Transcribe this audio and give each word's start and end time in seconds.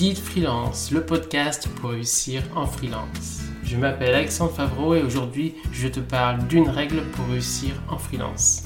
Guide 0.00 0.16
Freelance, 0.16 0.90
le 0.92 1.04
podcast 1.04 1.68
pour 1.76 1.90
réussir 1.90 2.42
en 2.56 2.64
freelance. 2.64 3.42
Je 3.62 3.76
m'appelle 3.76 4.14
Alexandre 4.14 4.52
Favreau 4.52 4.94
et 4.94 5.02
aujourd'hui 5.02 5.56
je 5.72 5.88
te 5.88 6.00
parle 6.00 6.46
d'une 6.46 6.70
règle 6.70 7.02
pour 7.12 7.26
réussir 7.26 7.74
en 7.90 7.98
freelance. 7.98 8.62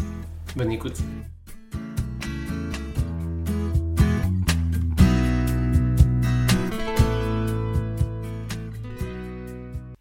Bonne 0.54 0.70
écoute. 0.70 1.00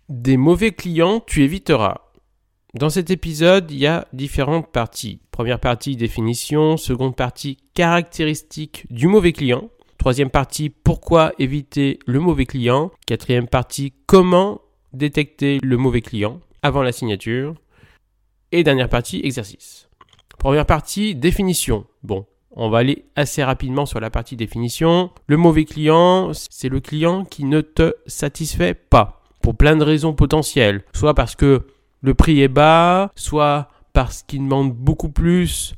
Des 0.10 0.38
mauvais 0.38 0.72
clients, 0.72 1.20
tu 1.20 1.42
éviteras. 1.42 2.02
Dans 2.76 2.92
cet 2.92 3.10
épisode, 3.10 3.72
il 3.72 3.80
y 3.80 3.88
a 3.88 4.08
différentes 4.14 4.72
parties. 4.72 5.20
Première 5.32 5.60
partie, 5.60 5.96
définition. 5.96 6.78
Seconde 6.78 7.16
partie, 7.16 7.58
caractéristiques 7.74 8.86
du 8.92 9.08
mauvais 9.08 9.32
client. 9.34 9.72
Troisième 10.04 10.30
partie, 10.30 10.70
pourquoi 10.70 11.32
éviter 11.40 11.98
le 12.06 12.20
mauvais 12.20 12.46
client? 12.46 12.92
Quatrième 13.08 13.48
partie, 13.48 13.94
comment 14.06 14.60
détecter 14.92 15.60
le 15.64 15.78
mauvais 15.78 16.02
client 16.02 16.42
avant 16.62 16.82
la 16.82 16.92
signature? 16.92 17.56
Et 18.52 18.66
dernière 18.66 18.90
partie, 18.90 19.22
exercice. 19.24 19.88
Première 20.38 20.66
partie, 20.66 21.16
définition. 21.16 21.86
Bon, 22.04 22.26
on 22.52 22.70
va 22.70 22.80
aller 22.80 23.06
assez 23.16 23.46
rapidement 23.46 23.86
sur 23.86 24.02
la 24.02 24.10
partie 24.10 24.36
définition. 24.36 25.10
Le 25.28 25.38
mauvais 25.38 25.64
client, 25.64 26.32
c'est 26.34 26.68
le 26.68 26.82
client 26.82 27.24
qui 27.24 27.46
ne 27.46 27.62
te 27.62 27.96
satisfait 28.06 28.74
pas. 28.74 29.24
Pour 29.42 29.56
plein 29.56 29.78
de 29.78 29.86
raisons 29.86 30.12
potentielles. 30.12 30.84
Soit 30.94 31.14
parce 31.14 31.38
que 31.38 31.66
le 32.02 32.14
prix 32.14 32.42
est 32.42 32.50
bas, 32.50 33.10
soit 33.16 33.70
parce 33.94 34.22
qu'il 34.22 34.42
demande 34.42 34.74
beaucoup 34.74 35.08
plus 35.08 35.76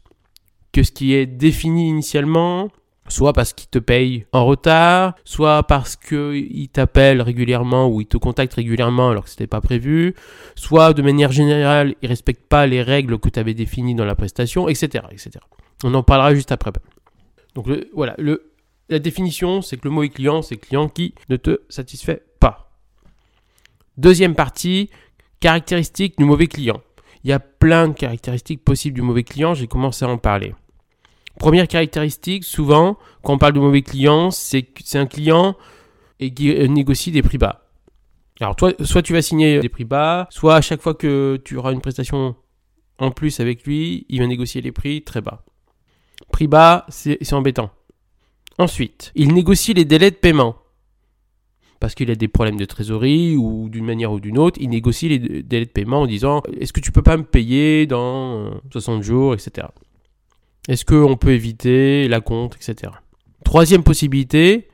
que 0.71 0.81
ce 0.81 0.91
qui 0.91 1.13
est 1.13 1.27
défini 1.27 1.89
initialement, 1.89 2.69
soit 3.07 3.33
parce 3.33 3.53
qu'il 3.53 3.69
te 3.69 3.79
paye 3.79 4.25
en 4.31 4.45
retard, 4.45 5.15
soit 5.23 5.63
parce 5.63 5.95
qu'il 5.95 6.69
t'appelle 6.69 7.21
régulièrement 7.21 7.87
ou 7.87 8.01
il 8.01 8.07
te 8.07 8.17
contacte 8.17 8.53
régulièrement 8.53 9.09
alors 9.09 9.25
que 9.25 9.29
ce 9.29 9.35
n'était 9.35 9.47
pas 9.47 9.61
prévu, 9.61 10.15
soit 10.55 10.93
de 10.93 11.01
manière 11.01 11.31
générale, 11.31 11.95
il 12.01 12.07
respecte 12.07 12.47
pas 12.47 12.65
les 12.65 12.81
règles 12.81 13.19
que 13.19 13.29
tu 13.29 13.39
avais 13.39 13.53
définies 13.53 13.95
dans 13.95 14.05
la 14.05 14.15
prestation, 14.15 14.67
etc., 14.67 15.05
etc. 15.11 15.31
On 15.83 15.93
en 15.93 16.03
parlera 16.03 16.33
juste 16.33 16.51
après. 16.51 16.71
Donc 17.53 17.67
voilà, 17.93 18.15
la 18.89 18.99
définition, 18.99 19.61
c'est 19.61 19.77
que 19.77 19.87
le 19.87 19.91
mot 19.91 20.07
client, 20.07 20.41
c'est 20.41 20.57
client 20.57 20.89
qui 20.89 21.13
ne 21.29 21.37
te 21.37 21.61
satisfait 21.69 22.23
pas. 22.39 22.71
Deuxième 23.97 24.35
partie, 24.35 24.89
Caractéristiques 25.39 26.17
du 26.17 26.23
mauvais 26.23 26.47
client. 26.47 26.81
Il 27.23 27.29
y 27.29 27.33
a 27.33 27.39
plein 27.39 27.89
de 27.89 27.93
caractéristiques 27.93 28.63
possibles 28.63 28.95
du 28.95 29.01
mauvais 29.01 29.23
client, 29.23 29.53
j'ai 29.53 29.67
commencé 29.67 30.05
à 30.05 30.09
en 30.09 30.17
parler. 30.17 30.55
Première 31.39 31.67
caractéristique, 31.67 32.43
souvent, 32.43 32.97
quand 33.21 33.33
on 33.33 33.37
parle 33.37 33.53
de 33.53 33.59
mauvais 33.59 33.81
client, 33.81 34.31
c'est 34.31 34.67
un 34.93 35.05
client 35.05 35.55
qui 36.19 36.53
euh, 36.53 36.67
négocie 36.67 37.11
des 37.11 37.21
prix 37.21 37.37
bas. 37.37 37.65
Alors 38.39 38.55
toi, 38.55 38.73
soit 38.83 39.01
tu 39.01 39.13
vas 39.13 39.21
signer 39.21 39.59
des 39.59 39.69
prix 39.69 39.85
bas, 39.85 40.27
soit 40.29 40.55
à 40.55 40.61
chaque 40.61 40.81
fois 40.81 40.93
que 40.93 41.41
tu 41.43 41.55
auras 41.55 41.71
une 41.71 41.81
prestation 41.81 42.35
en 42.97 43.11
plus 43.11 43.39
avec 43.39 43.65
lui, 43.65 44.05
il 44.09 44.19
va 44.19 44.27
négocier 44.27 44.61
les 44.61 44.71
prix 44.71 45.03
très 45.03 45.21
bas. 45.21 45.43
Prix 46.31 46.47
bas, 46.47 46.85
c'est 46.89 47.33
embêtant. 47.33 47.71
Ensuite, 48.57 49.11
il 49.15 49.33
négocie 49.33 49.73
les 49.73 49.85
délais 49.85 50.11
de 50.11 50.15
paiement 50.15 50.55
parce 51.79 51.93
qu'il 51.93 52.09
a 52.09 52.15
des 52.15 52.27
problèmes 52.29 52.57
de 52.57 52.65
trésorerie 52.65 53.35
ou 53.35 53.69
d'une 53.69 53.85
manière 53.85 54.11
ou 54.11 54.19
d'une 54.19 54.37
autre, 54.37 54.57
il 54.61 54.69
négocie 54.69 55.09
les 55.09 55.19
délais 55.19 55.65
de 55.65 55.71
paiement 55.71 56.01
en 56.01 56.07
disant 56.07 56.41
est-ce 56.59 56.73
que 56.73 56.79
tu 56.79 56.91
peux 56.91 57.01
pas 57.01 57.17
me 57.17 57.23
payer 57.23 57.85
dans 57.85 58.59
60 58.71 59.03
jours, 59.03 59.33
etc. 59.33 59.67
Est-ce 60.67 60.85
qu'on 60.85 61.17
peut 61.17 61.31
éviter 61.31 62.07
la 62.07 62.21
compte, 62.21 62.55
etc. 62.55 62.91
Troisième 63.43 63.83
possibilité, 63.83 64.67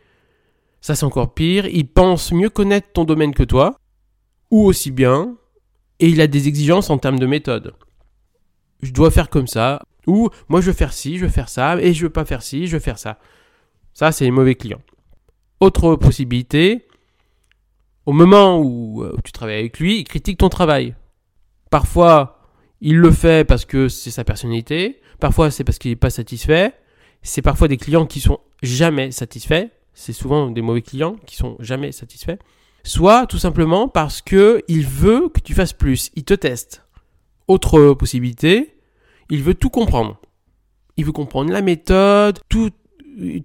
ça 0.80 0.96
c'est 0.96 1.06
encore 1.06 1.34
pire, 1.34 1.66
il 1.66 1.88
pense 1.88 2.32
mieux 2.32 2.50
connaître 2.50 2.92
ton 2.94 3.04
domaine 3.04 3.34
que 3.34 3.44
toi, 3.44 3.78
ou 4.50 4.66
aussi 4.66 4.92
bien, 4.92 5.36
et 6.00 6.08
il 6.08 6.22
a 6.22 6.28
des 6.28 6.48
exigences 6.48 6.90
en 6.90 6.98
termes 6.98 7.20
de 7.20 7.26
méthode. 7.26 7.74
Je 8.82 8.92
dois 8.92 9.12
faire 9.12 9.30
comme 9.30 9.48
ça, 9.48 9.82
ou 10.08 10.30
moi 10.50 10.62
je 10.62 10.68
veux 10.68 10.76
faire 10.76 10.94
ci, 10.94 11.18
je 11.18 11.26
veux 11.26 11.32
faire 11.32 11.50
ça, 11.50 11.80
et 11.82 11.94
je 11.94 12.04
veux 12.04 12.10
pas 12.10 12.26
faire 12.26 12.42
ci, 12.42 12.68
je 12.68 12.74
veux 12.74 12.80
faire 12.80 12.98
ça. 12.98 13.20
Ça, 13.94 14.12
c'est 14.12 14.26
les 14.26 14.32
mauvais 14.32 14.56
clients. 14.56 14.82
Autre 15.60 15.96
possibilité, 15.96 16.88
au 18.06 18.14
moment 18.14 18.58
euh, 18.58 18.64
où, 18.64 19.06
tu 19.24 19.32
travailles 19.32 19.60
avec 19.60 19.80
lui, 19.80 20.00
il 20.00 20.04
critique 20.06 20.40
ton 20.40 20.50
travail. 20.50 20.96
Parfois, 21.70 22.41
il 22.82 22.98
le 22.98 23.12
fait 23.12 23.48
parce 23.48 23.66
que 23.66 23.88
c'est 23.88 24.12
sa 24.12 24.24
personnalité, 24.24 25.00
parfois 25.20 25.52
c'est 25.52 25.64
parce 25.64 25.78
qu'il 25.78 25.92
n'est 25.92 25.96
pas 25.96 26.10
satisfait, 26.10 26.74
c'est 27.22 27.44
parfois 27.44 27.68
des 27.68 27.78
clients 27.78 28.08
qui 28.08 28.20
sont 28.20 28.40
jamais 28.64 29.12
satisfaits, 29.12 29.68
c'est 29.94 30.14
souvent 30.14 30.50
des 30.50 30.62
mauvais 30.62 30.82
clients 30.82 31.16
qui 31.26 31.36
sont 31.36 31.56
jamais 31.60 31.92
satisfaits, 31.92 32.38
soit 32.84 33.28
tout 33.28 33.38
simplement 33.38 33.88
parce 33.88 34.22
que 34.22 34.64
il 34.68 34.86
veut 34.86 35.30
que 35.30 35.40
tu 35.40 35.54
fasses 35.54 35.74
plus, 35.74 36.12
il 36.16 36.24
te 36.24 36.34
teste. 36.34 36.84
Autre 37.48 37.94
possibilité, 37.94 38.76
il 39.30 39.44
veut 39.44 39.54
tout 39.54 39.70
comprendre. 39.70 40.20
Il 40.98 41.06
veut 41.06 41.12
comprendre 41.12 41.52
la 41.52 41.62
méthode, 41.62 42.40
tout, 42.50 42.72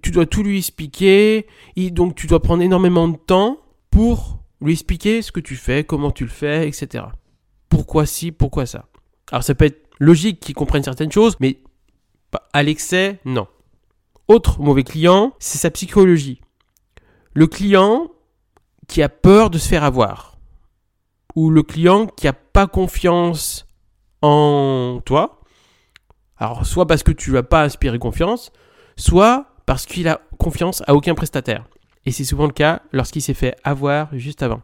tu 0.01 0.11
dois 0.11 0.25
tout 0.25 0.43
lui 0.43 0.57
expliquer, 0.57 1.45
donc 1.91 2.15
tu 2.15 2.27
dois 2.27 2.41
prendre 2.41 2.63
énormément 2.63 3.07
de 3.07 3.17
temps 3.17 3.59
pour 3.89 4.39
lui 4.61 4.73
expliquer 4.73 5.21
ce 5.21 5.31
que 5.31 5.39
tu 5.39 5.55
fais, 5.55 5.83
comment 5.83 6.11
tu 6.11 6.23
le 6.23 6.29
fais, 6.29 6.67
etc. 6.67 7.05
Pourquoi 7.69 8.05
si, 8.05 8.31
pourquoi 8.31 8.65
ça? 8.65 8.87
Alors 9.31 9.43
ça 9.43 9.55
peut 9.55 9.65
être 9.65 9.87
logique 9.99 10.39
qu'il 10.39 10.55
comprenne 10.55 10.83
certaines 10.83 11.11
choses, 11.11 11.35
mais 11.39 11.59
à 12.53 12.63
l'excès, 12.63 13.19
non. 13.25 13.47
Autre 14.27 14.61
mauvais 14.61 14.83
client, 14.83 15.33
c'est 15.39 15.57
sa 15.57 15.71
psychologie. 15.71 16.41
Le 17.33 17.47
client 17.47 18.11
qui 18.87 19.01
a 19.01 19.09
peur 19.09 19.49
de 19.49 19.57
se 19.57 19.67
faire 19.67 19.83
avoir. 19.83 20.37
Ou 21.35 21.49
le 21.49 21.63
client 21.63 22.07
qui 22.07 22.25
n'a 22.25 22.33
pas 22.33 22.67
confiance 22.67 23.67
en 24.21 25.01
toi. 25.05 25.41
Alors 26.37 26.65
soit 26.65 26.87
parce 26.87 27.03
que 27.03 27.11
tu 27.11 27.31
lui 27.31 27.37
as 27.37 27.43
pas 27.43 27.63
inspiré 27.63 27.99
confiance, 27.99 28.51
soit 28.95 29.47
parce 29.65 29.85
qu'il 29.85 30.07
a 30.07 30.21
confiance 30.37 30.83
à 30.87 30.93
aucun 30.93 31.15
prestataire. 31.15 31.65
Et 32.05 32.11
c'est 32.11 32.23
souvent 32.23 32.45
le 32.45 32.53
cas 32.53 32.81
lorsqu'il 32.91 33.21
s'est 33.21 33.33
fait 33.33 33.55
avoir 33.63 34.09
juste 34.13 34.41
avant. 34.41 34.61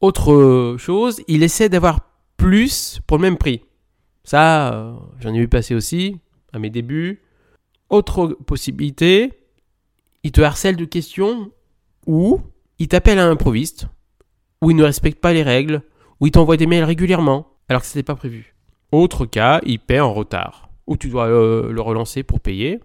Autre 0.00 0.76
chose, 0.78 1.22
il 1.28 1.42
essaie 1.42 1.68
d'avoir 1.68 2.00
plus 2.42 3.00
pour 3.06 3.18
le 3.18 3.22
même 3.22 3.36
prix. 3.36 3.62
Ça, 4.24 4.74
euh, 4.74 4.94
j'en 5.20 5.32
ai 5.32 5.38
vu 5.38 5.46
passer 5.46 5.76
aussi 5.76 6.18
à 6.52 6.58
mes 6.58 6.70
débuts. 6.70 7.22
Autre 7.88 8.36
possibilité, 8.46 9.32
il 10.24 10.32
te 10.32 10.40
harcèle 10.40 10.74
de 10.74 10.84
questions 10.84 11.52
ou 12.08 12.40
il 12.80 12.88
t'appelle 12.88 13.20
à 13.20 13.28
improviste, 13.28 13.86
ou 14.60 14.72
il 14.72 14.76
ne 14.76 14.82
respecte 14.82 15.20
pas 15.20 15.32
les 15.32 15.44
règles, 15.44 15.82
ou 16.18 16.26
il 16.26 16.32
t'envoie 16.32 16.56
des 16.56 16.66
mails 16.66 16.82
régulièrement 16.82 17.46
alors 17.68 17.82
que 17.82 17.86
ce 17.86 17.96
n'était 17.96 18.06
pas 18.06 18.16
prévu. 18.16 18.56
Autre 18.90 19.24
cas, 19.24 19.60
il 19.64 19.78
paie 19.78 20.00
en 20.00 20.12
retard, 20.12 20.68
ou 20.88 20.96
tu 20.96 21.08
dois 21.08 21.28
euh, 21.28 21.70
le 21.70 21.80
relancer 21.80 22.24
pour 22.24 22.40
payer. 22.40 22.80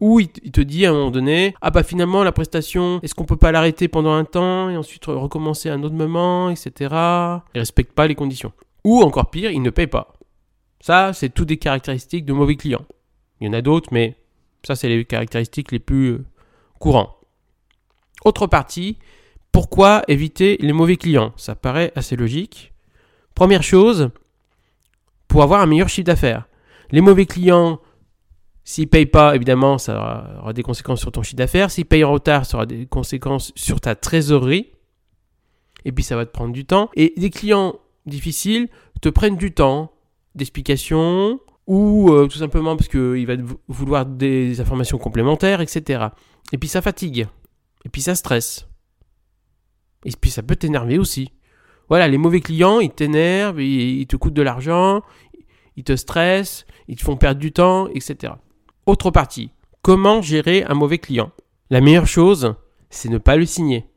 Ou 0.00 0.20
il, 0.20 0.28
te 0.28 0.60
dit 0.60 0.84
à 0.84 0.90
un 0.90 0.92
moment 0.92 1.10
donné, 1.10 1.54
ah 1.62 1.70
bah 1.70 1.82
finalement 1.82 2.22
la 2.22 2.32
prestation, 2.32 3.00
est-ce 3.02 3.14
qu'on 3.14 3.24
peut 3.24 3.36
pas 3.36 3.52
l'arrêter 3.52 3.88
pendant 3.88 4.12
un 4.12 4.24
temps 4.24 4.68
et 4.68 4.76
ensuite 4.76 5.06
recommencer 5.06 5.70
à 5.70 5.74
un 5.74 5.82
autre 5.82 5.94
moment, 5.94 6.50
etc. 6.50 6.72
Il 7.54 7.58
respecte 7.58 7.92
pas 7.92 8.06
les 8.06 8.14
conditions. 8.14 8.52
Ou 8.84 9.02
encore 9.02 9.30
pire, 9.30 9.50
il 9.50 9.62
ne 9.62 9.70
paye 9.70 9.86
pas. 9.86 10.14
Ça, 10.80 11.12
c'est 11.12 11.28
toutes 11.28 11.48
des 11.48 11.58
caractéristiques 11.58 12.24
de 12.24 12.32
mauvais 12.32 12.56
clients. 12.56 12.86
Il 13.40 13.46
y 13.46 13.50
en 13.50 13.52
a 13.52 13.62
d'autres, 13.62 13.90
mais 13.92 14.16
ça, 14.64 14.74
c'est 14.74 14.88
les 14.88 15.04
caractéristiques 15.04 15.72
les 15.72 15.78
plus 15.78 16.12
euh, 16.12 16.24
courantes. 16.78 17.14
Autre 18.24 18.46
partie, 18.46 18.98
pourquoi 19.52 20.02
éviter 20.08 20.56
les 20.60 20.72
mauvais 20.72 20.96
clients? 20.96 21.32
Ça 21.36 21.54
paraît 21.54 21.92
assez 21.96 22.16
logique. 22.16 22.72
Première 23.34 23.62
chose, 23.62 24.10
pour 25.28 25.42
avoir 25.42 25.60
un 25.60 25.66
meilleur 25.66 25.88
chiffre 25.88 26.06
d'affaires. 26.06 26.46
Les 26.90 27.00
mauvais 27.00 27.24
clients, 27.24 27.80
s'il 28.64 28.88
paye 28.88 29.06
pas, 29.06 29.34
évidemment, 29.34 29.78
ça 29.78 30.36
aura 30.40 30.52
des 30.52 30.62
conséquences 30.62 31.00
sur 31.00 31.12
ton 31.12 31.22
chiffre 31.22 31.36
d'affaires. 31.36 31.70
S'il 31.70 31.86
paye 31.86 32.04
en 32.04 32.12
retard, 32.12 32.44
ça 32.44 32.56
aura 32.56 32.66
des 32.66 32.86
conséquences 32.86 33.52
sur 33.54 33.80
ta 33.80 33.94
trésorerie. 33.94 34.72
Et 35.84 35.92
puis 35.92 36.04
ça 36.04 36.16
va 36.16 36.26
te 36.26 36.30
prendre 36.30 36.52
du 36.52 36.66
temps. 36.66 36.90
Et 36.94 37.14
des 37.16 37.30
clients 37.30 37.76
difficiles 38.10 38.68
te 39.00 39.08
prennent 39.08 39.36
du 39.36 39.52
temps 39.52 39.92
d'explication 40.34 41.40
ou 41.66 42.10
euh, 42.12 42.26
tout 42.26 42.38
simplement 42.38 42.76
parce 42.76 42.88
qu'il 42.88 43.26
va 43.26 43.34
vouloir 43.68 44.04
des 44.04 44.60
informations 44.60 44.98
complémentaires, 44.98 45.60
etc. 45.60 46.08
Et 46.52 46.58
puis 46.58 46.68
ça 46.68 46.82
fatigue. 46.82 47.28
Et 47.84 47.88
puis 47.88 48.02
ça 48.02 48.14
stresse. 48.14 48.68
Et 50.04 50.10
puis 50.20 50.30
ça 50.30 50.42
peut 50.42 50.56
t'énerver 50.56 50.98
aussi. 50.98 51.32
Voilà, 51.88 52.08
les 52.08 52.18
mauvais 52.18 52.40
clients, 52.40 52.80
ils 52.80 52.90
t'énervent, 52.90 53.60
ils 53.60 54.06
te 54.06 54.16
coûtent 54.16 54.34
de 54.34 54.42
l'argent, 54.42 55.02
ils 55.76 55.84
te 55.84 55.96
stressent, 55.96 56.66
ils 56.88 56.96
te 56.96 57.02
font 57.02 57.16
perdre 57.16 57.40
du 57.40 57.52
temps, 57.52 57.88
etc. 57.88 58.34
Autre 58.86 59.10
partie. 59.10 59.50
Comment 59.82 60.22
gérer 60.22 60.62
un 60.64 60.74
mauvais 60.74 60.98
client? 60.98 61.32
La 61.68 61.80
meilleure 61.80 62.06
chose, 62.06 62.54
c'est 62.90 63.08
ne 63.08 63.18
pas 63.18 63.36
le 63.36 63.46
signer. 63.46 63.89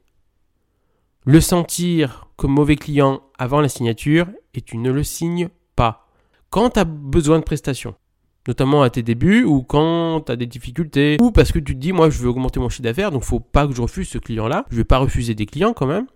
Le 1.25 1.39
sentir 1.41 2.27
comme 2.35 2.51
mauvais 2.51 2.75
client 2.75 3.21
avant 3.37 3.61
la 3.61 3.69
signature 3.69 4.27
et 4.53 4.61
tu 4.61 4.77
ne 4.77 4.91
le 4.91 5.03
signes 5.03 5.49
pas. 5.75 6.07
Quand 6.49 6.71
tu 6.71 6.79
as 6.79 6.85
besoin 6.85 7.39
de 7.39 7.43
prestations, 7.43 7.95
notamment 8.47 8.83
à 8.83 8.89
tes 8.89 9.03
débuts 9.03 9.43
ou 9.43 9.63
quand 9.63 10.21
tu 10.25 10.31
as 10.31 10.35
des 10.35 10.45
difficultés 10.47 11.17
ou 11.21 11.31
parce 11.31 11.51
que 11.51 11.59
tu 11.59 11.73
te 11.73 11.79
dis 11.79 11.93
moi 11.93 12.09
je 12.09 12.19
veux 12.19 12.29
augmenter 12.29 12.59
mon 12.59 12.69
chiffre 12.69 12.83
d'affaires 12.83 13.11
donc 13.11 13.23
faut 13.23 13.39
pas 13.39 13.65
que 13.65 13.73
je 13.73 13.81
refuse 13.81 14.09
ce 14.09 14.17
client 14.17 14.49
là 14.49 14.65
je 14.69 14.75
vais 14.75 14.83
pas 14.83 14.97
refuser 14.97 15.33
des 15.33 15.45
clients 15.45 15.71
quand 15.73 15.87
même 15.87 16.07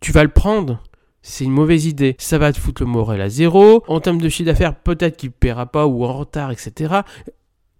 tu 0.00 0.12
vas 0.12 0.22
le 0.22 0.30
prendre 0.30 0.80
c'est 1.28 1.44
une 1.44 1.50
mauvaise 1.50 1.86
idée. 1.86 2.14
Ça 2.20 2.38
va 2.38 2.52
te 2.52 2.58
foutre 2.58 2.82
le 2.82 2.88
moral 2.88 3.20
à 3.20 3.28
zéro. 3.28 3.82
En 3.88 3.98
termes 3.98 4.20
de 4.20 4.28
chiffre 4.28 4.46
d'affaires, 4.46 4.76
peut-être 4.76 5.16
qu'il 5.16 5.30
ne 5.30 5.34
paiera 5.34 5.66
pas 5.66 5.84
ou 5.84 6.04
en 6.04 6.12
retard, 6.12 6.52
etc. 6.52 7.00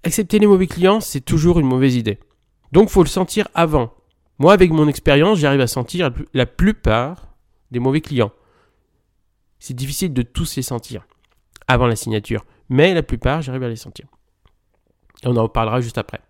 Accepter 0.02 0.40
les 0.40 0.48
mauvais 0.48 0.66
clients, 0.66 1.00
c'est 1.00 1.20
toujours 1.20 1.60
une 1.60 1.66
mauvaise 1.66 1.94
idée. 1.94 2.18
Donc, 2.72 2.88
faut 2.88 3.04
le 3.04 3.08
sentir 3.08 3.46
avant. 3.54 3.92
Moi, 4.38 4.52
avec 4.52 4.70
mon 4.70 4.88
expérience, 4.88 5.38
j'arrive 5.38 5.60
à 5.60 5.66
sentir 5.66 6.12
la 6.34 6.46
plupart 6.46 7.34
des 7.70 7.78
mauvais 7.78 8.00
clients. 8.00 8.32
C'est 9.58 9.74
difficile 9.74 10.12
de 10.12 10.22
tous 10.22 10.56
les 10.56 10.62
sentir 10.62 11.06
avant 11.66 11.86
la 11.86 11.96
signature, 11.96 12.44
mais 12.68 12.94
la 12.94 13.02
plupart, 13.02 13.42
j'arrive 13.42 13.62
à 13.62 13.68
les 13.68 13.76
sentir. 13.76 14.06
Et 15.22 15.28
on 15.28 15.36
en 15.36 15.42
reparlera 15.42 15.80
juste 15.80 15.98
après. 15.98 16.20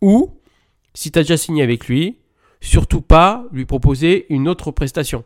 Ou, 0.00 0.40
si 0.94 1.10
tu 1.10 1.18
as 1.18 1.22
déjà 1.22 1.36
signé 1.36 1.62
avec 1.62 1.88
lui, 1.88 2.20
surtout 2.60 3.00
pas 3.00 3.46
lui 3.52 3.66
proposer 3.66 4.32
une 4.32 4.48
autre 4.48 4.70
prestation. 4.70 5.24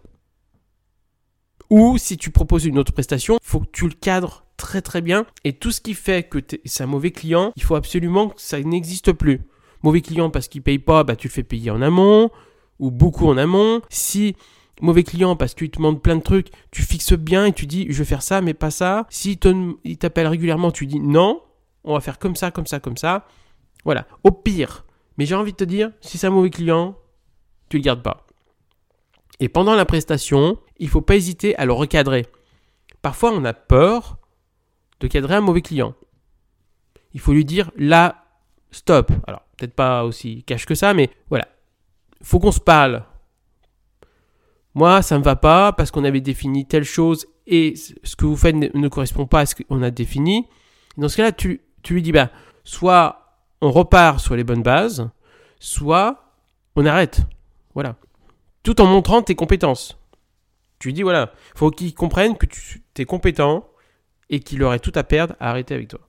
Ou 1.69 1.99
si 1.99 2.17
tu 2.17 2.31
proposes 2.31 2.65
une 2.65 2.79
autre 2.79 2.93
prestation, 2.93 3.39
il 3.41 3.47
faut 3.47 3.61
que 3.61 3.71
tu 3.71 3.87
le 3.87 3.95
cadres 3.95 4.45
très 4.57 4.83
très 4.83 5.01
bien. 5.01 5.27
Et 5.45 5.53
tout 5.53 5.71
ce 5.71 5.81
qui 5.81 5.95
fait 5.95 6.29
que 6.29 6.39
c'est 6.65 6.83
un 6.83 6.87
mauvais 6.87 7.13
client, 7.13 7.53
il 7.57 7.63
faut 7.63 7.77
absolument 7.77 8.31
que 8.31 8.41
ça 8.41 8.61
n'existe 8.61 9.13
plus. 9.13 9.43
Mauvais 9.83 10.01
client 10.01 10.31
parce 10.31 10.49
qu'il 10.49 10.63
paye 10.63 10.79
pas, 10.79 11.05
bah 11.05 11.17
tu 11.17 11.29
le 11.29 11.33
fais 11.33 11.43
payer 11.43 11.71
en 11.71 11.83
amont 11.83 12.31
ou 12.79 12.91
beaucoup 12.91 13.29
en 13.29 13.37
amont. 13.37 13.81
Si 13.89 14.37
mauvais 14.81 15.05
client 15.05 15.37
parce 15.37 15.55
qu'il 15.55 15.71
te 15.71 15.77
demande 15.77 16.03
plein 16.03 16.17
de 16.17 16.23
trucs, 16.23 16.49
tu 16.71 16.83
fixes 16.83 17.13
bien 17.13 17.47
et 17.47 17.53
tu 17.53 17.67
dis 17.67 17.87
je 17.91 17.99
vais 17.99 18.05
faire 18.05 18.23
ça 18.23 18.41
mais 18.41 18.55
pas 18.55 18.71
ça. 18.71 19.07
Si 19.11 19.39
il 19.85 19.99
t'appelle 19.99 20.27
régulièrement, 20.27 20.71
tu 20.71 20.87
dis 20.87 21.01
non, 21.01 21.43
on 21.85 21.95
va 21.95 22.01
faire 22.01 22.19
comme 22.19 22.37
ça, 22.37 22.51
comme 22.51 22.67
ça, 22.67 22.81
comme 22.81 22.97
ça. 22.97 23.27
Voilà. 23.85 24.07
Au 24.25 24.31
pire, 24.31 24.85
mais 25.17 25.27
j'ai 25.27 25.35
envie 25.35 25.53
de 25.53 25.57
te 25.57 25.65
dire, 25.65 25.91
si 26.01 26.19
c'est 26.19 26.27
un 26.27 26.31
mauvais 26.31 26.51
client, 26.51 26.97
tu 27.69 27.79
le 27.79 27.83
gardes 27.83 28.03
pas. 28.03 28.27
Et 29.39 29.49
pendant 29.49 29.75
la 29.75 29.87
prestation, 29.87 30.59
il 30.79 30.89
faut 30.89 31.01
pas 31.01 31.17
hésiter 31.17 31.57
à 31.57 31.65
le 31.65 31.73
recadrer. 31.73 32.27
Parfois, 33.01 33.33
on 33.33 33.45
a 33.45 33.55
peur 33.55 34.19
de 35.01 35.07
cadrer 35.07 35.37
un 35.37 35.41
mauvais 35.41 35.63
client. 35.63 35.95
Il 37.15 37.21
faut 37.21 37.33
lui 37.33 37.45
dire 37.45 37.71
là, 37.77 38.25
stop. 38.71 39.11
Alors, 39.27 39.43
peut-être 39.61 39.75
pas 39.75 40.05
aussi 40.05 40.43
cash 40.45 40.67
que 40.67 40.75
ça, 40.75 40.95
mais 40.95 41.11
voilà. 41.29 41.47
Faut 42.23 42.39
qu'on 42.39 42.53
se 42.53 42.61
parle. 42.61 43.05
Moi, 44.75 45.03
ça 45.03 45.17
ne 45.17 45.21
me 45.21 45.25
va 45.25 45.37
pas 45.37 45.73
parce 45.73 45.91
qu'on 45.91 46.05
avait 46.05 46.21
défini 46.21 46.67
telle 46.67 46.85
chose 46.85 47.27
et 47.47 47.75
ce 47.77 48.17
que 48.17 48.25
vous 48.25 48.37
faites 48.37 48.55
ne, 48.55 48.89
correspond 48.89 49.27
pas 49.27 49.41
à 49.41 49.47
ce 49.47 49.55
qu'on 49.55 49.83
a 49.83 49.91
défini. 49.91 50.47
Dans 50.97 51.09
ce 51.09 51.17
cas-là, 51.17 51.33
tu, 51.33 51.61
tu 51.83 51.95
lui 51.95 52.03
dis 52.03 52.13
bah, 52.13 52.31
soit 52.65 53.37
on 53.61 53.71
repart 53.71 54.21
sur 54.21 54.37
les 54.37 54.45
bonnes 54.45 54.63
bases, 54.63 55.11
soit 55.59 56.35
on 56.77 56.87
arrête. 56.87 57.21
Voilà 57.75 57.97
tout 58.63 58.81
en 58.81 58.87
montrant 58.87 59.23
tes 59.23 59.35
compétences. 59.35 59.99
Tu 60.79 60.89
lui 60.89 60.95
dis 60.95 61.03
voilà, 61.03 61.33
faut 61.55 61.71
qu'il 61.71 61.95
comprenne 61.95 62.37
que 62.37 62.47
tu 62.47 62.83
es 62.97 63.05
compétent 63.05 63.67
et 64.29 64.41
qu'il 64.41 64.63
aurait 64.63 64.79
tout 64.79 64.93
à 64.95 65.03
perdre 65.03 65.35
à 65.41 65.51
arrêter 65.51 65.75
avec 65.75 65.89
toi. 65.89 66.01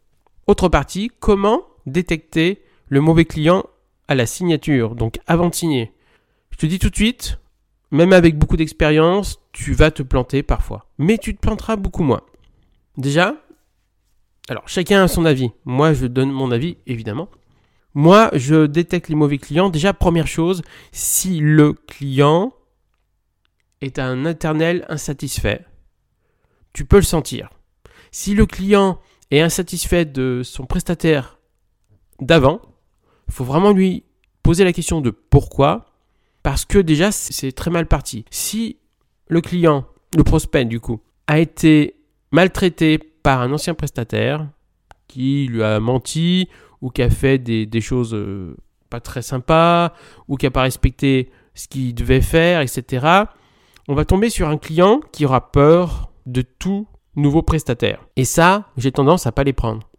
Autre 0.47 0.69
partie, 0.69 1.11
comment 1.19 1.61
détecter 1.85 2.63
le 2.91 2.99
mauvais 2.99 3.23
client 3.23 3.65
à 4.09 4.15
la 4.15 4.25
signature, 4.25 4.95
donc 4.95 5.17
avant 5.25 5.47
de 5.47 5.55
signer. 5.55 5.93
Je 6.49 6.57
te 6.57 6.65
dis 6.65 6.77
tout 6.77 6.89
de 6.89 6.95
suite, 6.95 7.39
même 7.89 8.11
avec 8.11 8.37
beaucoup 8.37 8.57
d'expérience, 8.57 9.39
tu 9.53 9.71
vas 9.71 9.91
te 9.91 10.03
planter 10.03 10.43
parfois. 10.43 10.85
Mais 10.97 11.17
tu 11.17 11.33
te 11.33 11.39
planteras 11.39 11.77
beaucoup 11.77 12.03
moins. 12.03 12.21
Déjà, 12.97 13.35
alors 14.49 14.67
chacun 14.67 15.03
a 15.03 15.07
son 15.07 15.23
avis. 15.23 15.51
Moi, 15.63 15.93
je 15.93 16.05
donne 16.05 16.31
mon 16.31 16.51
avis, 16.51 16.77
évidemment. 16.85 17.29
Moi, 17.93 18.29
je 18.33 18.65
détecte 18.65 19.07
les 19.07 19.15
mauvais 19.15 19.37
clients. 19.37 19.69
Déjà, 19.69 19.93
première 19.93 20.27
chose, 20.27 20.61
si 20.91 21.39
le 21.39 21.71
client 21.71 22.53
est 23.79 23.99
un 23.99 24.25
éternel 24.25 24.85
insatisfait, 24.89 25.65
tu 26.73 26.83
peux 26.83 26.97
le 26.97 27.03
sentir. 27.03 27.51
Si 28.11 28.33
le 28.33 28.45
client 28.45 28.99
est 29.31 29.39
insatisfait 29.39 30.03
de 30.03 30.41
son 30.43 30.65
prestataire 30.65 31.39
d'avant, 32.19 32.61
faut 33.31 33.43
vraiment 33.43 33.71
lui 33.71 34.03
poser 34.43 34.63
la 34.63 34.73
question 34.73 35.01
de 35.01 35.09
pourquoi. 35.09 35.85
Parce 36.43 36.65
que 36.65 36.79
déjà, 36.79 37.11
c'est 37.11 37.51
très 37.51 37.69
mal 37.69 37.85
parti. 37.85 38.25
Si 38.31 38.77
le 39.27 39.41
client, 39.41 39.85
le 40.17 40.23
prospect 40.23 40.65
du 40.65 40.79
coup, 40.79 40.99
a 41.27 41.39
été 41.39 41.95
maltraité 42.31 42.97
par 42.97 43.41
un 43.41 43.51
ancien 43.53 43.75
prestataire 43.75 44.47
qui 45.07 45.47
lui 45.47 45.61
a 45.61 45.79
menti 45.79 46.49
ou 46.81 46.89
qui 46.89 47.03
a 47.03 47.09
fait 47.09 47.37
des, 47.37 47.81
choses 47.81 48.15
euh, 48.15 48.57
pas 48.89 48.99
très 48.99 49.21
sympas, 49.21 49.93
ou 50.27 50.35
qui 50.35 50.45
n'a 50.47 50.51
pas 50.51 50.63
respecté 50.63 51.29
ce 51.53 51.67
qu'il 51.67 51.93
devait 51.93 52.21
faire, 52.21 52.61
etc., 52.61 53.25
on 53.87 53.93
va 53.93 54.05
tomber 54.05 54.29
sur 54.29 54.47
un 54.47 54.57
client 54.57 55.01
qui 55.11 55.25
aura 55.25 55.51
peur 55.51 56.11
de 56.25 56.41
tout 56.41 56.87
nouveau 57.15 57.41
prestataire. 57.41 58.05
Et 58.15 58.25
ça, 58.25 58.69
j'ai 58.77 58.91
tendance 58.91 59.27
à 59.27 59.31
pas 59.31 59.43
les 59.43 59.53
prendre. 59.53 59.90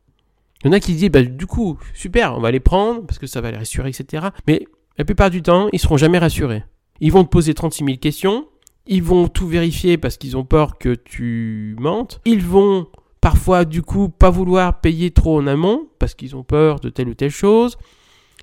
Il 0.62 0.68
y 0.68 0.70
en 0.70 0.72
a 0.72 0.80
qui 0.80 0.94
disent, 0.94 1.10
bah, 1.10 1.22
du 1.22 1.46
coup, 1.46 1.78
super, 1.94 2.36
on 2.36 2.40
va 2.40 2.50
les 2.50 2.60
prendre 2.60 3.04
parce 3.06 3.18
que 3.18 3.26
ça 3.26 3.40
va 3.40 3.50
les 3.50 3.56
rassurer, 3.56 3.88
etc. 3.88 4.28
Mais 4.46 4.64
la 4.98 5.04
plupart 5.04 5.30
du 5.30 5.42
temps, 5.42 5.68
ils 5.72 5.78
seront 5.78 5.96
jamais 5.96 6.18
rassurés. 6.18 6.64
Ils 7.00 7.10
vont 7.10 7.24
te 7.24 7.30
poser 7.30 7.54
36 7.54 7.84
000 7.84 7.96
questions, 7.98 8.46
ils 8.86 9.02
vont 9.02 9.28
tout 9.28 9.48
vérifier 9.48 9.98
parce 9.98 10.16
qu'ils 10.16 10.36
ont 10.36 10.44
peur 10.44 10.78
que 10.78 10.94
tu 10.94 11.74
mentes, 11.80 12.20
ils 12.24 12.44
vont 12.44 12.86
parfois 13.20 13.64
du 13.64 13.82
coup 13.82 14.08
pas 14.08 14.30
vouloir 14.30 14.80
payer 14.80 15.10
trop 15.10 15.38
en 15.38 15.46
amont 15.46 15.88
parce 15.98 16.14
qu'ils 16.14 16.36
ont 16.36 16.42
peur 16.42 16.80
de 16.80 16.90
telle 16.90 17.08
ou 17.08 17.14
telle 17.14 17.30
chose. 17.30 17.76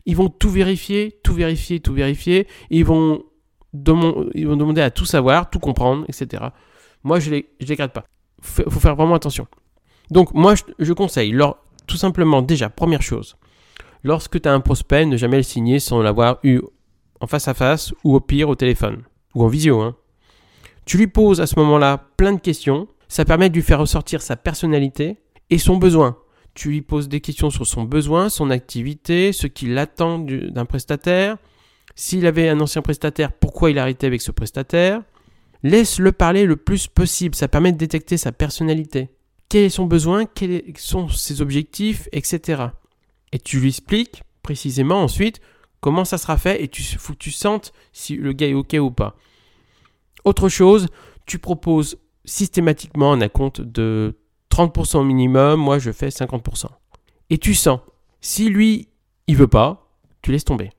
Ils 0.05 0.15
vont 0.15 0.29
tout 0.29 0.49
vérifier, 0.49 1.19
tout 1.23 1.33
vérifier, 1.33 1.79
tout 1.79 1.93
vérifier. 1.93 2.47
Ils 2.69 2.85
vont, 2.85 3.23
demander 3.73 4.81
à 4.81 4.89
tout 4.89 5.05
savoir, 5.05 5.49
tout 5.49 5.59
comprendre, 5.59 6.05
etc. 6.07 6.45
Moi, 7.03 7.19
je 7.19 7.29
ne 7.29 7.35
les, 7.35 7.49
je 7.59 7.67
les 7.67 7.75
pas. 7.75 8.05
Il 8.39 8.71
faut 8.71 8.79
faire 8.79 8.95
vraiment 8.95 9.15
attention. 9.15 9.47
Donc, 10.09 10.33
moi, 10.33 10.55
je, 10.79 10.93
conseille, 10.93 11.31
tout 11.89 11.97
simplement, 11.97 12.41
déjà, 12.41 12.69
première 12.69 13.01
chose, 13.01 13.35
lorsque 14.03 14.41
tu 14.41 14.47
as 14.47 14.53
un 14.53 14.61
prospect, 14.61 15.05
ne 15.05 15.17
jamais 15.17 15.37
le 15.37 15.43
signer 15.43 15.79
sans 15.79 16.01
l'avoir 16.01 16.39
eu 16.43 16.61
en 17.19 17.27
face 17.27 17.49
à 17.49 17.53
face 17.53 17.93
ou 18.05 18.15
au 18.15 18.21
pire 18.21 18.47
au 18.47 18.55
téléphone 18.55 19.03
ou 19.35 19.43
en 19.43 19.47
visio. 19.47 19.81
Hein. 19.81 19.95
Tu 20.85 20.97
lui 20.97 21.07
poses 21.07 21.41
à 21.41 21.47
ce 21.47 21.59
moment-là 21.59 22.09
plein 22.15 22.31
de 22.31 22.39
questions 22.39 22.87
ça 23.09 23.25
permet 23.25 23.49
de 23.49 23.55
lui 23.55 23.63
faire 23.63 23.79
ressortir 23.79 24.21
sa 24.21 24.37
personnalité 24.37 25.17
et 25.49 25.57
son 25.57 25.77
besoin. 25.77 26.17
Tu 26.53 26.69
lui 26.69 26.81
poses 26.81 27.09
des 27.09 27.21
questions 27.21 27.49
sur 27.49 27.65
son 27.65 27.83
besoin, 27.83 28.29
son 28.29 28.51
activité, 28.51 29.33
ce 29.33 29.47
qu'il 29.47 29.77
attend 29.77 30.19
d'un 30.19 30.65
prestataire. 30.65 31.37
S'il 31.95 32.27
avait 32.27 32.47
un 32.49 32.59
ancien 32.59 32.83
prestataire, 32.83 33.33
pourquoi 33.33 33.71
il 33.71 33.79
a 33.79 33.81
arrêté 33.81 34.05
avec 34.05 34.21
ce 34.21 34.31
prestataire? 34.31 35.01
Laisse-le 35.63 36.11
parler 36.11 36.45
le 36.45 36.55
plus 36.55 36.87
possible, 36.87 37.35
ça 37.35 37.47
permet 37.47 37.71
de 37.71 37.77
détecter 37.77 38.15
sa 38.15 38.31
personnalité. 38.31 39.09
Quel 39.49 39.63
est 39.63 39.69
son 39.69 39.85
besoin, 39.85 40.25
quels 40.25 40.63
sont 40.77 41.09
ses 41.09 41.41
objectifs, 41.41 42.07
etc. 42.11 42.67
Et 43.31 43.39
tu 43.39 43.59
lui 43.59 43.69
expliques 43.69 44.23
précisément 44.43 45.01
ensuite 45.01 45.41
comment 45.81 46.05
ça 46.05 46.17
sera 46.17 46.37
fait 46.37 46.63
et 46.63 46.69
il 46.71 46.83
faut 46.97 47.15
tu 47.15 47.31
sentes 47.31 47.73
si 47.91 48.15
le 48.15 48.33
gars 48.33 48.47
est 48.47 48.53
OK 48.53 48.75
ou 48.79 48.91
pas. 48.91 49.15
Autre 50.25 50.49
chose, 50.49 50.87
tu 51.25 51.39
proposes 51.39 51.97
systématiquement 52.25 53.13
un 53.13 53.27
compte 53.29 53.61
de 53.61 54.15
30% 54.51 55.05
minimum, 55.05 55.59
moi 55.59 55.79
je 55.79 55.91
fais 55.91 56.09
50%. 56.09 56.65
Et 57.29 57.37
tu 57.37 57.53
sens, 57.55 57.79
si 58.21 58.49
lui, 58.49 58.89
il 59.27 59.37
veut 59.37 59.47
pas, 59.47 59.89
tu 60.21 60.31
laisses 60.31 60.45
tomber. 60.45 60.71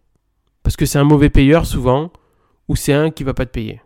Parce 0.62 0.76
que 0.76 0.86
c'est 0.86 0.98
un 0.98 1.04
mauvais 1.04 1.30
payeur 1.30 1.66
souvent, 1.66 2.12
ou 2.68 2.76
c'est 2.76 2.92
un 2.92 3.10
qui 3.10 3.24
va 3.24 3.34
pas 3.34 3.46
te 3.46 3.52
payer. 3.52 3.80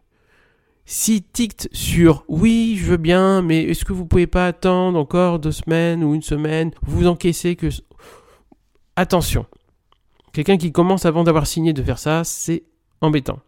Si 0.87 1.23
ticte 1.23 1.69
sur 1.73 2.25
oui, 2.29 2.77
je 2.79 2.85
veux 2.85 2.97
bien, 2.99 3.41
mais 3.41 3.63
est-ce 3.63 3.87
que 3.87 3.95
vous 3.95 4.05
pouvez 4.05 4.27
pas 4.27 4.47
attendre 4.47 4.99
encore 4.99 5.39
deux 5.39 5.53
semaines 5.53 6.05
ou 6.05 6.15
une 6.15 6.23
semaine, 6.23 6.73
vous 6.83 7.07
encaissez 7.07 7.57
que... 7.57 7.69
Attention. 8.97 9.47
Quelqu'un 10.33 10.59
qui 10.59 10.73
commence 10.73 11.07
avant 11.07 11.25
d'avoir 11.25 11.47
signé 11.47 11.73
de 11.73 11.83
faire 11.83 11.99
ça, 11.99 12.23
c'est 12.23 12.65
embêtant. 13.01 13.41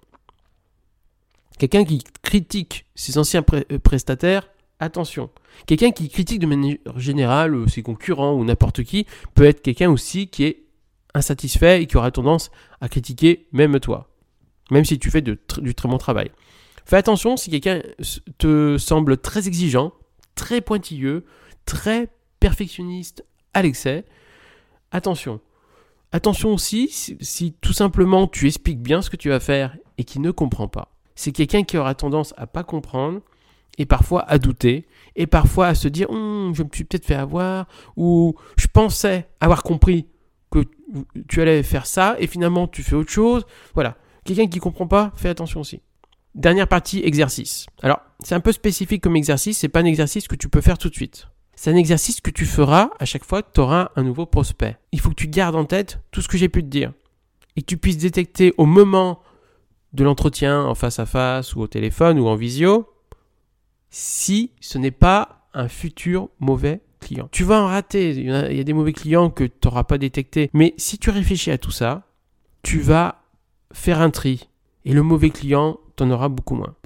Quelqu'un 1.59 1.85
qui 1.85 2.03
critique 2.23 2.87
ses 2.95 3.19
anciens 3.19 3.45
euh, 3.53 3.79
prestataires, 3.79 4.49
attention. 4.81 5.31
Quelqu'un 5.67 5.91
qui 5.91 6.09
critique 6.09 6.39
de 6.39 6.47
manière 6.47 6.79
générale 6.97 7.55
euh, 7.55 7.69
ses 7.69 7.83
concurrents 7.83 8.35
ou 8.35 8.45
n'importe 8.45 8.83
qui 8.83 9.07
peut 9.35 9.45
être 9.45 9.63
quelqu'un 9.63 9.91
aussi 9.91 10.29
qui 10.29 10.45
est 10.45 10.65
insatisfait 11.15 11.83
et 11.83 11.87
qui 11.87 11.97
aura 11.97 12.11
tendance 12.11 12.51
à 12.81 12.89
critiquer 12.89 13.47
même 13.53 13.79
toi, 13.81 14.09
même 14.71 14.85
si 14.85 14.99
tu 14.99 15.11
fais 15.11 15.23
du 15.23 15.39
très 15.39 15.89
bon 15.89 15.99
travail. 15.99 16.31
Fais 16.87 16.97
attention 16.97 17.37
si 17.37 17.51
quelqu'un 17.51 17.83
te 18.39 18.79
semble 18.79 19.19
très 19.19 19.47
exigeant, 19.49 19.93
très 20.35 20.63
pointilleux, 20.63 21.27
très 21.67 22.09
perfectionniste 22.41 23.25
à 23.53 23.63
l'excès. 23.63 24.05
Attention. 24.93 25.41
Attention 26.13 26.55
aussi 26.55 26.89
si, 26.89 27.53
tout 27.61 27.75
simplement 27.75 28.27
tu 28.27 28.47
expliques 28.47 28.81
bien 28.81 29.03
ce 29.03 29.11
que 29.11 29.17
tu 29.17 29.29
vas 29.29 29.41
faire 29.41 29.77
et 29.99 30.05
qu'il 30.05 30.23
ne 30.23 30.31
comprend 30.31 30.69
pas 30.69 30.97
c'est 31.17 31.33
quelqu'un 31.33 31.65
qui 31.65 31.77
aura 31.77 31.95
tendance 31.95 32.33
à 32.37 32.47
pas 32.47 32.63
comprendre 32.63 33.21
et 33.79 33.87
parfois 33.87 34.23
à 34.29 34.39
douter, 34.39 34.87
et 35.17 35.27
parfois 35.27 35.67
à 35.67 35.75
se 35.75 35.89
dire 35.89 36.09
Hum, 36.11 36.55
je 36.55 36.63
me 36.63 36.69
suis 36.73 36.85
peut-être 36.85 37.05
fait 37.05 37.15
avoir, 37.15 37.67
ou 37.97 38.35
je 38.57 38.67
pensais 38.69 39.27
avoir 39.41 39.63
compris 39.65 40.07
que 40.51 40.61
tu 41.29 41.43
allais 41.43 41.63
faire 41.63 41.85
ça, 41.87 42.17
et 42.19 42.27
finalement 42.27 42.69
tu 42.69 42.83
fais 42.83 42.95
autre 42.95 43.11
chose. 43.11 43.45
Voilà. 43.75 43.97
Quelqu'un 44.25 44.47
qui 44.47 44.61
comprend 44.61 44.87
pas, 44.87 45.13
fais 45.17 45.29
attention 45.29 45.61
aussi. 45.61 45.81
Dernière 46.37 46.69
partie, 46.69 47.01
exercice. 47.03 47.65
Alors, 47.83 48.03
c'est 48.23 48.35
un 48.35 48.41
peu 48.41 48.53
spécifique 48.53 49.03
comme 49.03 49.17
exercice, 49.17 49.57
c'est 49.57 49.69
pas 49.69 49.81
un 49.81 49.87
exercice 49.87 50.29
que 50.29 50.37
tu 50.37 50.51
peux 50.51 50.61
faire 50.61 50.77
tout 50.77 50.91
de 50.91 50.95
suite. 50.95 51.29
C'est 51.55 51.71
un 51.71 51.77
exercice 51.77 52.21
que 52.21 52.31
tu 52.31 52.45
feras 52.45 52.91
à 52.99 53.07
chaque 53.07 53.25
fois 53.25 53.43
que 53.43 53.49
tu 53.55 53.61
auras 53.61 53.89
un 53.97 54.03
nouveau 54.03 54.27
prospect. 54.27 54.77
Il 54.93 55.01
faut 55.01 55.09
que 55.09 55.15
tu 55.15 55.29
gardes 55.29 55.57
en 55.57 55.65
tête 55.65 55.99
tout 56.11 56.21
ce 56.21 56.29
que 56.29 56.37
j'ai 56.37 56.51
pu 56.51 56.63
te 56.63 56.69
dire. 56.69 56.93
Et 57.57 57.63
que 57.63 57.67
tu 57.67 57.79
puisses 57.79 57.97
détecter 57.97 58.53
au 58.59 58.67
moment 58.67 59.23
de 59.95 60.05
l'entretien 60.05 60.63
en 60.63 60.75
face 60.75 60.99
à 60.99 61.07
face 61.07 61.57
ou 61.57 61.63
au 61.63 61.67
téléphone 61.69 62.19
ou 62.19 62.29
en 62.29 62.37
visio 62.37 62.87
si 63.89 64.53
ce 64.61 64.77
n'est 64.77 64.91
pas 64.91 65.49
un 65.55 65.69
futur 65.69 66.29
mauvais 66.39 66.83
client. 67.01 67.31
Tu 67.33 67.45
vas 67.45 67.63
en 67.63 67.67
rater, 67.67 68.11
il 68.11 68.27
y 68.27 68.31
a, 68.31 68.51
il 68.51 68.59
y 68.59 68.61
a 68.61 68.65
des 68.65 68.75
mauvais 68.75 68.93
clients 68.93 69.31
que 69.31 69.45
tu 69.45 69.57
n'auras 69.65 69.85
pas 69.85 69.97
détectés, 69.97 70.51
mais 70.53 70.75
si 70.77 70.99
tu 70.99 71.09
réfléchis 71.09 71.51
à 71.51 71.57
tout 71.57 71.71
ça, 71.71 72.03
tu 72.63 72.81
vas 72.81 73.23
faire 73.73 74.03
un 74.03 74.11
tri. 74.11 74.51
Et 74.89 74.93
le 74.93 75.03
mauvais 75.03 75.31
client, 75.31 75.81
tu 75.97 76.05
en 76.05 76.11
auras 76.13 76.29
beaucoup 76.29 76.55
moins. 76.55 76.77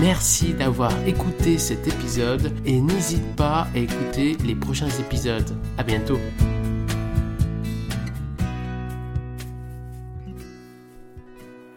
Merci 0.00 0.54
d'avoir 0.54 0.92
écouté 1.04 1.58
cet 1.58 1.88
épisode 1.88 2.54
et 2.64 2.80
n'hésite 2.80 3.34
pas 3.34 3.66
à 3.74 3.78
écouter 3.78 4.36
les 4.46 4.54
prochains 4.54 4.88
épisodes. 5.00 5.50
À 5.78 5.82
bientôt. 5.82 6.20